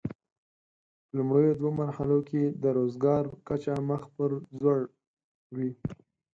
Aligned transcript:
په 1.05 1.11
لومړیو 1.17 1.57
دوو 1.59 1.69
مرحلو 1.81 2.19
کې 2.29 2.43
د 2.63 2.65
روزګار 2.77 3.23
کچه 3.47 3.73
مخ 3.89 4.01
پر 4.15 4.31
ځوړ 4.59 4.79
وي. 5.55 5.71